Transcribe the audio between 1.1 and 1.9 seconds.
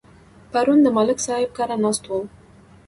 صاحب کره